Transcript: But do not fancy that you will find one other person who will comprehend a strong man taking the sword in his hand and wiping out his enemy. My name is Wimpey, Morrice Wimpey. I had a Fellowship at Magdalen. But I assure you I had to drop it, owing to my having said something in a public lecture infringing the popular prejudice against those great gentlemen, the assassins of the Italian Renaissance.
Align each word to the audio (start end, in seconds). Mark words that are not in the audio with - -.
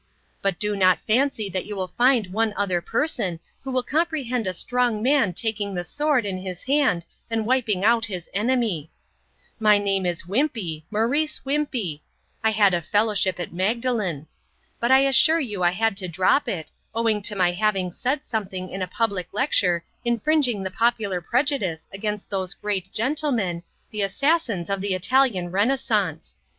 But 0.41 0.57
do 0.59 0.75
not 0.75 0.99
fancy 1.05 1.47
that 1.51 1.67
you 1.67 1.75
will 1.75 1.89
find 1.89 2.33
one 2.33 2.55
other 2.57 2.81
person 2.81 3.39
who 3.63 3.69
will 3.71 3.83
comprehend 3.83 4.47
a 4.47 4.51
strong 4.51 5.03
man 5.03 5.31
taking 5.31 5.75
the 5.75 5.83
sword 5.83 6.25
in 6.25 6.39
his 6.39 6.63
hand 6.63 7.05
and 7.29 7.45
wiping 7.45 7.83
out 7.85 8.05
his 8.05 8.27
enemy. 8.33 8.89
My 9.59 9.77
name 9.77 10.07
is 10.07 10.23
Wimpey, 10.25 10.85
Morrice 10.89 11.41
Wimpey. 11.45 12.01
I 12.43 12.49
had 12.49 12.73
a 12.73 12.81
Fellowship 12.81 13.39
at 13.39 13.53
Magdalen. 13.53 14.25
But 14.79 14.89
I 14.89 15.01
assure 15.01 15.39
you 15.39 15.61
I 15.61 15.69
had 15.69 15.95
to 15.97 16.07
drop 16.07 16.49
it, 16.49 16.71
owing 16.95 17.21
to 17.21 17.35
my 17.35 17.51
having 17.51 17.91
said 17.91 18.25
something 18.25 18.71
in 18.71 18.81
a 18.81 18.87
public 18.87 19.27
lecture 19.31 19.85
infringing 20.03 20.63
the 20.63 20.71
popular 20.71 21.21
prejudice 21.21 21.87
against 21.93 22.27
those 22.31 22.55
great 22.55 22.91
gentlemen, 22.91 23.61
the 23.91 24.01
assassins 24.01 24.67
of 24.67 24.81
the 24.81 24.95
Italian 24.95 25.51
Renaissance. 25.51 26.37